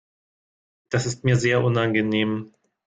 [0.89, 2.55] Das ist mir sehr unangenehm.